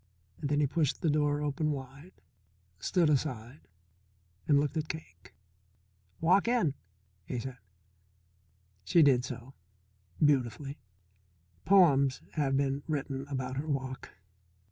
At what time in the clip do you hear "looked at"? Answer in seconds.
4.59-4.87